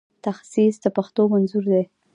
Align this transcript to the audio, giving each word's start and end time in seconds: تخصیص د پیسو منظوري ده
تخصیص 0.25 0.75
د 0.83 0.85
پیسو 0.95 1.23
منظوري 1.31 1.69
ده 1.75 1.83